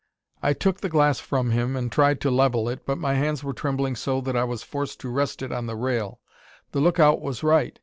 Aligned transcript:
"I 0.41 0.53
took 0.53 0.81
the 0.81 0.89
glass 0.89 1.19
from 1.19 1.51
him 1.51 1.75
and 1.75 1.91
tried 1.91 2.21
to 2.21 2.31
level 2.31 2.67
it 2.67 2.87
but 2.87 2.97
my 2.97 3.13
hands 3.13 3.43
were 3.43 3.53
trembling 3.53 3.95
so 3.95 4.19
that 4.21 4.35
I 4.35 4.43
was 4.43 4.63
forced 4.63 4.99
to 5.01 5.09
rest 5.11 5.43
it 5.43 5.51
on 5.51 5.67
the 5.67 5.75
rail. 5.75 6.19
The 6.71 6.79
lookout 6.81 7.21
was 7.21 7.43
right. 7.43 7.79